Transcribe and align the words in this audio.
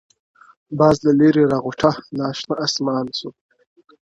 باز 0.79 0.95
له 1.05 1.11
ليري 1.19 1.43
را 1.51 1.57
غوټه 1.63 1.91
له 2.17 2.25
شنه 2.39 2.55
آسمان 2.65 3.05
سو!. 3.17 3.29